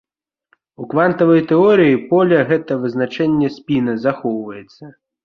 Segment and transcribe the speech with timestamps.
[0.83, 4.91] У квантавай тэорыі поля гэта вызначэнне спіна захоўваецца.